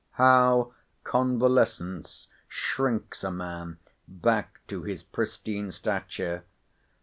How 0.13 0.73
convalescence 1.03 2.27
shrinks 2.47 3.23
a 3.23 3.29
man 3.29 3.77
back 4.07 4.61
to 4.67 4.81
his 4.81 5.03
pristine 5.03 5.71
stature! 5.71 6.43